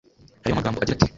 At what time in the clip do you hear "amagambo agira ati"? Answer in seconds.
0.57-1.07